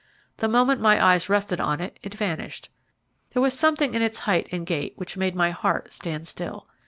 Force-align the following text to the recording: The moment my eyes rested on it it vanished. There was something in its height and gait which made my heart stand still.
The 0.37 0.47
moment 0.47 0.81
my 0.81 0.99
eyes 0.99 1.29
rested 1.29 1.59
on 1.59 1.79
it 1.79 1.99
it 2.01 2.15
vanished. 2.15 2.69
There 3.35 3.41
was 3.43 3.53
something 3.53 3.93
in 3.93 4.01
its 4.01 4.17
height 4.25 4.49
and 4.51 4.65
gait 4.65 4.93
which 4.95 5.15
made 5.15 5.35
my 5.35 5.51
heart 5.51 5.93
stand 5.93 6.27
still. 6.27 6.67